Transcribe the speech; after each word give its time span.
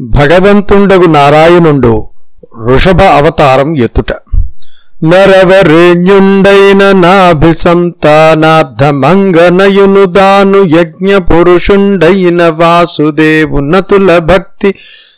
భగవంతుండగు 0.00 1.04
నారాయణుండు 1.04 2.08
ఋషభ 2.66 3.02
అవతారం 3.02 3.76
ఎత్తుట. 3.76 4.12
నరవరేణ్యుండైన 5.04 6.92
నాభి 6.92 7.54
సంతానార్థమంగనయును 7.54 10.04
దాను 10.04 10.80
యజ్ఞ 10.80 11.16
పురుషుండైన 11.16 12.48
వాసుదేవు 12.48 13.58
నతుల 13.58 14.18
భక్తి 14.18 14.74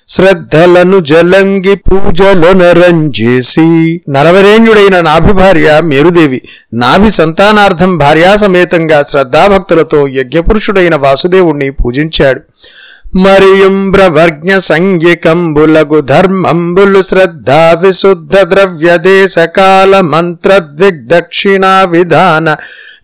శ్రద్ధలను 0.09 1.01
జలంగి 1.01 1.74
పూజలొనరంజేసి. 1.74 4.01
నరవరేణ్యుడైన 4.08 5.01
నాభి 5.01 5.33
భార్య 5.33 5.81
మేరుదేవి 5.85 6.42
నాభి 6.74 7.10
సంతానార్థం 7.10 7.99
భార్యా 7.99 8.37
సమేతంగా 8.37 9.03
శ్రద్ధాభక్తులతో 9.03 10.08
యజ్ఞపురుషుడైన 10.08 10.97
వాసుదేవుణ్ణి 10.97 11.71
పూజించాడు. 11.71 12.40
మరియుంబ్రవర్జ్ఞ 13.17 14.59
సంజ్ఞికంబులగు 14.59 16.01
ధర్మంబులు 16.01 17.02
శ్రద్ధా 17.02 17.73
విశుద్ధ 17.73 18.48
ద్రవ్య 18.48 18.96
దేశ 19.05 19.38
మంత్రద్విగ్దక్షిణా 20.09 21.84
విధాన 21.84 22.56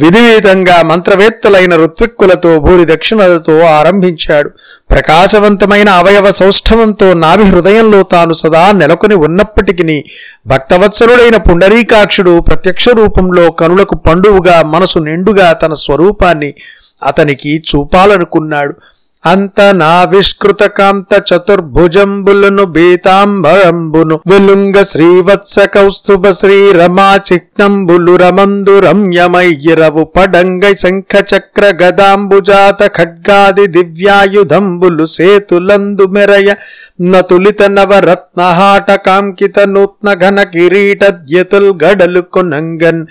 విధివిధంగా 0.00 0.76
మంత్రవేత్తలైన 0.82 1.74
ఋత్విక్కులతో 1.76 2.50
భూరి 2.60 2.84
దక్షిణలతో 2.84 3.54
ఆరంభించాడు. 3.78 4.50
ప్రకాశవంతమైన 4.90 5.88
అవయవ 6.00 6.30
సౌష్ఠవంతో 6.30 7.08
నాభి 7.14 7.44
హృదయంలో 7.44 8.00
తాను 8.02 8.32
సదా 8.32 8.62
నెలకొని 8.72 9.14
ఉన్నప్పటికీ 9.26 9.98
భక్తవత్సరుడైన 10.48 11.36
పుండరీకాక్షుడు 11.48 12.40
ప్రత్యక్ష 12.40 12.88
రూపంలో 13.00 13.44
కనులకు 13.50 13.96
పండువుగా 14.08 14.56
మనసు 14.74 14.98
నిండుగా 14.98 15.52
తన 15.52 15.74
స్వరూపాన్ని 15.74 16.50
అతనికి 17.02 17.52
చూపాలనుకున్నాడు. 17.70 18.74
అంత 19.24 19.60
నావిష్కృత 19.76 20.62
కాంత 20.76 21.12
చతుర్భుజంబులను 21.28 22.64
బీతాంబరంబును 22.72 24.16
వెలుంగ 24.30 24.76
శ్రీవత్స 24.84 25.54
కౌస్తుభ 25.72 26.30
శ్రీ 26.38 26.56
రమా 26.72 27.08
చిహ్నంబులు 27.26 28.14
రమందు 28.16 28.74
రమ్యమయ్యిరవు 28.80 30.04
పడంగై 30.14 30.72
శంఖ 30.74 31.22
చక్ర 31.30 31.66
గదాంబుజాత 31.82 32.82
ఖడ్గాది 32.96 33.66
దివ్యాయుధంబులు 33.72 35.06
సేతులందు 35.14 36.06
మెరయ 36.12 36.48
నతులిత 37.06 37.62
నవరత్నహాట 37.72 38.90
కాంకిత 39.04 39.58
నూత్న 39.68 40.08
ఘన 40.22 40.38
కిరీటద్యతుల్ 40.52 41.70
గడలు 41.82 42.24
కొనంగన్ 42.32 43.02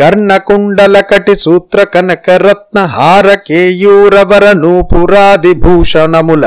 గర్ణ 0.00 0.30
కుండల 0.44 0.96
కటి 1.08 1.34
సూత్ర 1.40 1.80
కనక 1.92 2.30
రత్న 2.42 2.78
హార 2.92 3.28
కేయూరవర 3.46 4.46
నూపురాది 4.60 5.54
విభూషణముల 5.60 6.44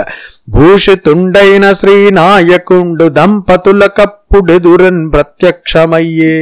భూషితుండైన 0.50 1.74
శ్రీనాయకుండు 1.74 3.10
దంపతుల 3.10 3.86
కప్పుడెదురన్ 3.98 5.12
ప్రత్యక్షమయ్యే. 5.12 6.36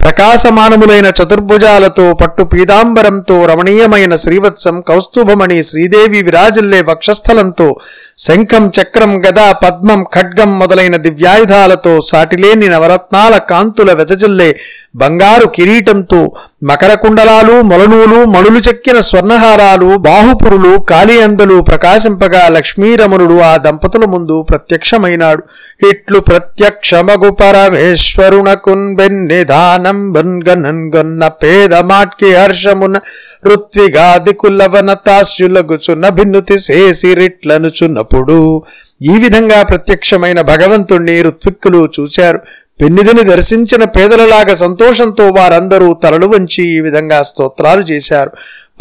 ప్రకాశమానములైన 0.00 1.12
చతుర్భుజాలతో 1.18 2.14
పట్టు 2.14 2.42
పీతాంబరంతో 2.44 3.46
రమణీయమైన 3.46 4.16
శ్రీవత్సం 4.16 4.80
కౌస్తుభమణి 4.80 5.64
శ్రీదేవి 5.64 6.22
విరాజిల్లే 6.22 6.80
వక్షస్థలంతో 6.82 7.68
శంఖం 8.18 8.64
చక్రం 8.76 9.12
గదా 9.24 9.52
పద్మం 9.62 10.00
ఖడ్గం 10.14 10.58
మొదలైన 10.58 10.96
దివ్యాయుధాలతో 10.96 12.00
సాటిలేని 12.00 12.68
నవరత్నాల 12.68 13.38
కాంతుల 13.50 13.92
వెదజల్లే 13.92 14.50
బంగారు 14.96 15.46
కిరీటంతో 15.48 16.20
మకర 16.62 16.94
కుండలాలు 16.94 17.62
మొలనూలు 17.62 18.18
మణులు 18.26 18.60
చెక్కిన 18.68 19.00
స్వర్ణహారాలు 19.00 19.88
బాహుపురులు 20.04 20.80
కాళీయందలు 20.90 21.60
ప్రకాశింపగా 21.60 22.48
లక్ష్మీరమణుడు 22.48 23.36
ఆ 23.40 23.56
దంపతుల 23.56 24.04
ముందు 24.04 24.42
ప్రత్యక్షమైనాడు. 24.42 25.42
ఇట్లు 25.90 26.18
ప్రత్యక్షమగు 26.20 27.30
పరమేశ్వరుణకున్ 27.40 28.86
బెన్నిధానం 28.96 30.12
బన్గనన్గొన్న 30.12 31.28
పేద 31.42 31.74
మాట్కి 31.84 32.30
హర్షమున 32.34 32.96
ఋత్విగాది 33.46 34.32
కులవనతాస్యులగుచున 34.34 36.08
భిన్నుతి 36.10 36.58
అప్పుడు 38.04 38.62
ఈ 39.02 39.18
విధంగా 39.18 39.62
ప్రత్యక్షమైన 39.62 40.40
భగవంతుణ్ణి 40.40 41.22
ఋత్విక్కులు 41.22 41.88
చూశారు 42.00 42.40
పెన్నిధిని 42.80 43.22
దర్శించిన 43.22 43.84
పేదలలాగా 43.84 44.54
సంతోషంతో 44.54 45.28
వారందరూ 45.28 45.96
తలలు 46.02 46.26
వంచి 46.26 46.68
ఈ 46.68 46.80
విధంగా 46.80 47.22
స్తోత్రాలు 47.22 47.82
చేశారు. 47.82 48.30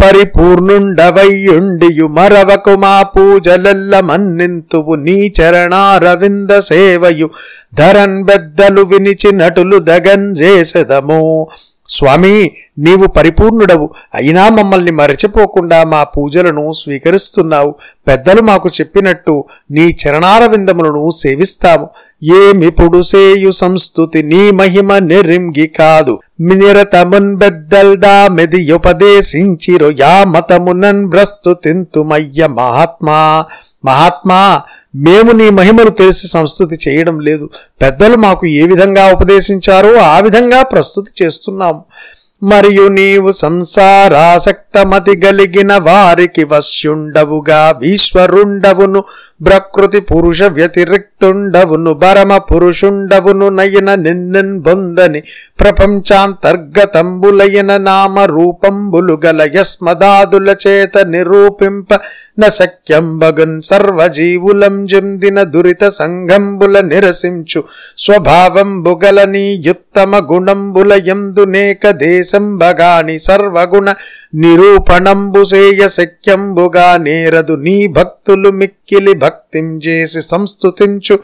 పరిపూర్ణుండవయ్యుండియు 0.04 2.08
మరవకుమా 2.08 3.02
పూజలెల్ల 3.02 4.00
మన్నింతువు 4.00 4.96
నీ 4.96 5.34
చరణారవింద 5.42 6.60
సేవయు. 6.60 7.30
ధరన్ 7.74 8.24
బెద్దలు 8.24 8.82
వినిచి 8.82 9.32
నటులు 9.32 9.80
దగన్ 9.80 10.36
చేసెదము. 10.42 11.48
స్వామి 11.90 12.52
నీవు 12.80 13.08
పరిపూర్ణుడవు. 13.08 13.90
అయినా 14.16 14.50
మమ్మల్ని 14.50 14.92
మరచిపోకుండా 14.92 15.84
మా 15.84 16.04
పూజలను 16.04 16.72
స్వీకరిస్తున్నావు. 16.72 17.76
పెద్దలు 18.08 18.42
మాకు 18.42 18.70
చెప్పినట్టు 18.70 19.46
నీ 19.72 19.82
చరణారవిందములను 19.82 21.10
సేవిస్తాము. 21.10 21.90
ఏమిపుడు 22.24 23.02
సేయు 23.02 23.52
సంస్థుతి 23.52 24.24
నీ 24.24 24.52
మహిమ 24.52 24.98
నిరింగి 24.98 25.68
కాదు. 25.68 26.20
నిరతమున్ 26.42 27.36
బెద్దల్దా 27.36 28.28
దామెది 28.28 28.72
ఉపదేశించిరు 28.72 29.96
యా 30.00 30.24
మతమునన్ 30.24 31.06
భ్రస్తుతింతుమయ్య 31.06 32.48
మహాత్మా. 32.48 33.46
మహాత్మా 33.86 34.62
మేము 34.96 35.32
నీ 35.32 35.50
మహిమను 35.50 35.90
తెలిసి 35.90 36.28
సంస్థుతి 36.28 36.90
చేయడం 36.90 37.20
లేదు. 37.20 37.50
పెద్దలు 37.82 38.18
మాకు 38.18 38.46
ఏ 38.46 38.66
విధంగా 38.68 39.08
ఉపదేశించారో 39.14 39.94
ఆ 39.96 40.20
విధంగా 40.20 40.64
ప్రస్తుతి 40.64 41.24
చేస్తున్నాము. 41.24 41.86
మరియు 42.44 42.90
నీవు 42.90 43.32
సంసారాసక్తమతి 43.38 45.22
గలిగిన 45.22 45.78
వారికి 45.84 46.44
వశ్యుండవుగా 46.44 47.80
విశ్వరుండవును 47.80 49.04
ప్రకృతి 49.44 50.00
పురుష 50.10 50.44
వ్యతిరిక్తుండవును 50.54 51.94
భరమ 52.02 52.40
పురుషుండవును 52.48 53.52
నయన 53.52 53.98
నిన్నెన్ 53.98 54.60
బొందని 54.60 55.24
ప్రపంచాంతర్గతంబులయన 55.62 57.84
నామ 57.84 58.26
రూపంబులు 58.32 59.20
గల 59.26 59.50
యస్మదాదుల 59.56 60.56
చేత 60.64 61.08
నిరూపింప 61.08 61.88
న 62.40 62.50
శక్యం 62.54 63.22
సర్వజీవులం 63.64 64.86
జిందిన 64.86 65.50
దురిత 65.50 65.94
సంఘంబుల 65.94 66.88
నిరసించు 66.88 67.64
స్వభావంబుగల 67.98 69.30
నీ 69.30 69.62
యుత్తమ 69.66 70.28
గుణంబుల 70.32 71.02
యందునేక 71.06 71.88
శంభగాని 72.34 73.16
సర్వగుణ 73.20 73.90
నిరూపణంబుసేయ 74.44 75.82
శక్యంబుగా 75.94 76.90
నేరదు 77.04 77.56
నీ 77.62 77.78
భక్తులు 77.94 78.52
మిక్కిలి 78.54 79.16
భక్తి 79.20 79.43
భక్తింజేసి 79.54 80.22
సంస్థుతించు 80.22 81.20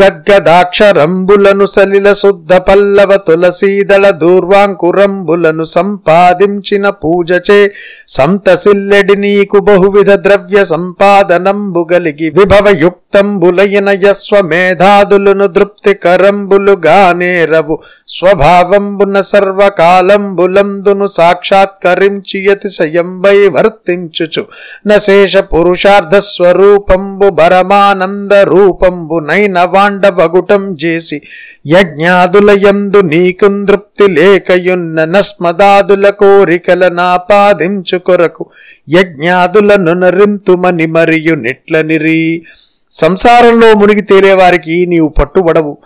గద్గదాక్షరంబులను 0.00 1.66
సలిల 1.66 2.12
శుద్ధ 2.12 2.58
పల్లవ 2.58 3.16
తులసీదళ 3.16 4.10
దూర్వాంకురంబులను 4.10 5.64
సంపాదించిన 5.72 6.90
పూజచే 7.02 7.72
సంతసిల్లెడి 8.08 9.16
నీకు 9.16 9.60
బహువిధ 9.60 10.20
ద్రవ్య 10.20 10.64
సంపాదనంబు 10.64 11.92
గలిగి 11.92 12.30
విభవయుక్తంబులైన 12.30 13.98
యస్వమేధాదులను 14.04 15.48
తృప్తికరంబులుగానేరవు 15.48 17.82
స్వభావంబున 18.08 19.24
సర్వకాలంబులందును 19.24 21.08
సాక్షాత్కరించి 21.08 22.44
యతిశయంబై 22.44 23.48
వర్తించుచు. 23.48 24.46
నశేష 24.86 25.36
పురుషార్థ 25.52 26.30
స్వరూపంబు 26.30 27.30
పరమానంద 27.64 28.32
రూపంబు 28.32 29.18
నైన 29.18 29.60
వాండవగుటం 29.60 30.76
చేసి 30.84 31.22
యజ్ఞాదులయందు 31.66 32.96
నీకు 32.96 33.66
తృప్తి 33.66 34.08
లేకయున్న 34.08 35.04
నస్మదాదుల 35.04 36.10
కోరికల 36.10 36.88
నాపాదించు 36.88 37.98
కొరకు 37.98 38.46
యజ్ఞాదులను 38.88 39.92
నరింతుమని 39.92 40.86
మరియు 40.86 41.34
నిట్లనిరి 41.34 42.42
సంసారంలో 42.90 43.74
మునిగి 43.74 44.00
తేలేవారికి 44.00 44.86
నీవు 44.86 45.08
పట్టుబడవు. 45.08 45.78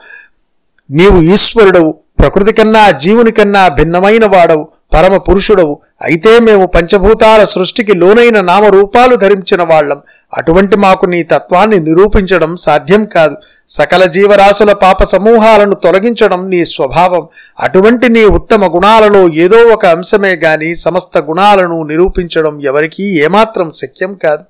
నీవు 0.90 1.20
ఈశ్వరుడవు. 1.20 1.94
ప్రకృతి 2.18 2.52
కన్నా 2.52 2.90
జీవుని 2.90 3.30
కన్నా 3.30 3.68
భిన్నమైన 3.68 4.26
వాడవు. 4.26 4.68
పరమ 4.98 5.16
పురుషుడవు. 5.16 5.78
అయితే 6.02 6.38
మేము 6.38 6.66
పంచభూతాల 6.66 7.44
సృష్టికి 7.44 7.94
లోనైన 7.94 8.40
నామరూపాలు 8.40 9.16
ధరించిన 9.16 9.62
వాళ్ళం. 9.62 10.00
అటువంటి 10.36 10.76
మాకు 10.76 11.06
నీ 11.06 11.22
తత్వాన్ని 11.22 11.80
నిరూపించడం 11.80 12.56
సాధ్యం 12.56 13.04
కాదు. 13.04 13.36
సకల 13.68 14.04
జీవరాశుల 14.04 14.72
పాప 14.72 15.04
సమూహాలను 15.04 15.74
తొలగించడం 15.74 16.50
నీ 16.50 16.64
స్వభావం. 16.64 17.26
అటువంటి 17.60 18.08
నీ 18.08 18.24
ఉత్తమ 18.24 18.74
గుణాలలో 18.76 19.28
ఏదో 19.28 19.56
ఒక 19.56 19.86
అంశమే 19.86 20.34
గాని 20.44 20.74
సమస్త 20.74 21.18
గుణాలను 21.18 21.82
నిరూపించడం 21.82 22.60
ఎవరికీ 22.64 23.04
ఏమాత్రం 23.04 23.70
శక్యం 23.70 24.14
కాదు. 24.14 24.44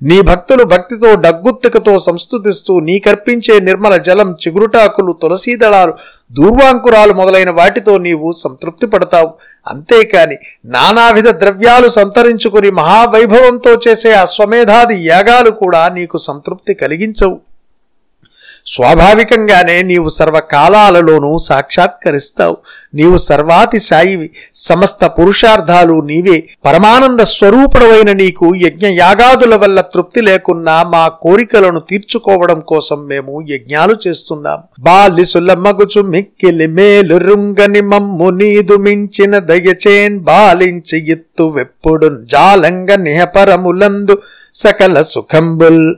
నీ 0.00 0.20
భక్తులు 0.20 0.64
భక్తితో 0.64 1.14
డగ్గుత్తుకతో 1.14 1.98
సంస్థుతిస్తూ 1.98 2.80
నీకర్పించే 2.80 3.60
నిర్మల 3.60 3.96
జలం 3.96 4.30
చిగురుటాకులు 4.42 5.12
తులసీదళాలు 5.12 5.94
దూర్వాంకురాలు 6.30 7.12
మొదలైన 7.12 7.50
వాటితో 7.50 7.98
నీవు 7.98 8.32
సంతృప్తి 8.32 8.86
పడతావు 8.86 9.30
అంతేకాని 9.66 10.36
నానావిధ 10.66 11.28
ద్రవ్యాలు 11.38 11.88
సంతరించుకుని 11.88 12.70
మహావైభవంతో 12.70 13.74
చేసే 13.88 14.12
అశ్వమేధాది 14.12 14.98
యాగాలు 15.04 15.50
కూడా 15.50 15.88
నీకు 15.88 16.18
సంతృప్తి 16.18 16.74
కలిగించవు. 16.74 17.36
స్వాభావికంగానే 18.66 19.82
నీవు 19.82 20.08
సర్వకాలాలలోనూ 20.08 21.38
సాక్షాత్కరిస్తావు. 21.38 22.56
నీవు 22.94 23.18
సర్వాతి 23.18 23.78
సాయివి 23.78 24.30
సమస్త 24.54 25.04
పురుషార్థాలు 25.06 26.00
నీవే. 26.00 26.48
పరమానంద 26.64 27.20
స్వరూపుడవైన 27.20 28.12
నీకు 28.12 28.54
యజ్ఞ 28.54 28.86
యాగాదుల 28.86 29.54
వల్ల 29.54 29.80
తృప్తి 29.80 30.20
లేకున్నా 30.20 30.82
మా 30.82 31.08
కోరికలను 31.08 31.80
తీర్చుకోవడం 31.80 32.60
కోసం 32.60 33.06
మేము 33.06 33.46
యజ్ఞాలు 33.50 33.96
చేస్తున్నాం. 34.06 34.58
బాలిసుల 34.80 35.54
మగుచు 35.54 36.02
మిక్కిలి 36.02 36.66
మేలు 36.66 37.16
రుంగని 37.16 37.80
మమ్ము 37.80 38.30
నీదు 38.30 38.76
మించిన 38.76 39.38
దయచేన్ 39.38 40.18
బాలించి 40.18 41.10
ఎత్తు 41.10 41.42
వెప్పుడు 41.42 42.24
జాలంగ 42.24 42.94
నిహపరములందు 42.94 44.18
సకల 44.54 45.02
సుఖంబుల్ 45.02 45.94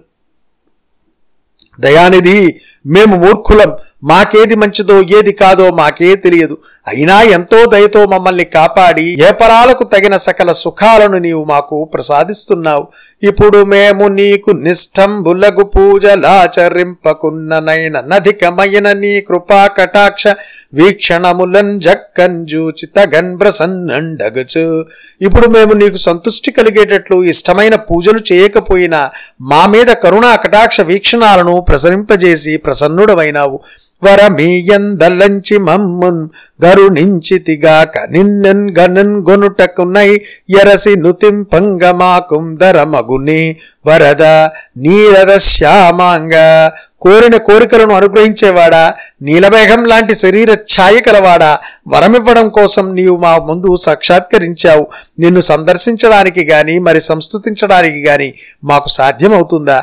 దయానిధి 1.81 2.61
మేము 2.87 3.17
మూర్ఖులం. 3.17 3.73
మాకేది 4.05 4.55
మంచిదో 4.55 5.03
ఏది 5.03 5.33
కాదో 5.33 5.71
మాకే 5.71 6.17
తెలియదు. 6.17 6.59
అయినా 6.89 7.23
ఎంతో 7.23 7.67
దయతో 7.67 8.07
మమ్మల్ని 8.07 8.45
కాపాడి 8.45 9.03
ఏపరాలకు 9.03 9.85
తగిన 9.85 10.17
సకల 10.17 10.53
సుఖాలను 10.53 11.19
నీవు 11.19 11.45
మాకు 11.45 11.85
ప్రసాదిస్తున్నావు. 11.85 12.87
ఇప్పుడు 13.23 13.65
మేము 13.65 14.09
నీకు 14.09 14.51
నిష్టంబులగు 14.51 15.63
పూజలాచరింపకున్ననైన 15.63 18.01
నధికమైన 18.01 18.93
నీ 18.93 19.21
కృపా 19.21 19.67
కటాక్ష 19.67 20.25
వీక్షణములన్ 20.77 21.81
జక్కంజూచి 21.81 22.87
తగన్ 22.97 23.33
ప్రసన్నండగచు 23.41 24.65
ఇప్పుడు 25.21 25.47
మేము 25.47 25.73
నీకు 25.73 25.97
సంతుష్టి 25.97 26.51
కలిగేటట్లు 26.51 27.25
ఇష్టమైన 27.25 27.75
పూజలు 27.89 28.23
చేయకపోయినా 28.33 29.01
మా 29.43 29.67
మీద 29.67 29.91
కరుణా 30.05 30.37
కటాక్ష 30.37 30.81
వీక్షణాలను 30.81 31.57
ప్రసరింపజేసి 31.61 32.55
ప్రసన్నుడవైనావు. 32.57 33.59
వరమీయందల్లంచి 34.03 35.59
మమ్మున్ 35.59 36.21
గరుణించితిగాక 36.65 37.99
నిన్నన్ 38.11 38.67
గనన్ 38.79 39.15
గొనుటకునై 39.29 40.11
ఎరసి 40.61 40.93
నుతింపంగమాకుం 40.97 42.45
మగుని 42.87 43.43
వరద 43.87 44.23
నీరద 44.77 45.33
శ్యామాంగ 45.39 46.35
కోరిన 47.01 47.37
కోరికలను 47.37 47.95
అనుగ్రహించేవాడా? 47.95 48.95
నీలమేఘం 49.23 49.85
లాంటి 49.85 50.15
శరీర 50.15 50.51
ఛాయ 50.53 51.01
కలవాడా 51.01 51.59
వరమివ్వడం 51.89 52.49
కోసం 52.49 52.95
నీవు 52.95 53.17
మా 53.17 53.39
ముందు 53.39 53.77
సాక్షాత్కరించావు. 53.77 54.87
నిన్ను 55.19 55.41
సందర్శించడానికి 55.41 56.45
గాని 56.45 56.79
మరి 56.79 57.01
సంస్థుతించడానికి 57.01 58.01
గాని 58.09 58.35
మాకు 58.65 58.89
సాధ్యమవుతుందా? 58.89 59.75